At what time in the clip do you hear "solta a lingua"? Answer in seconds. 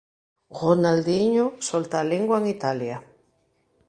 1.67-2.39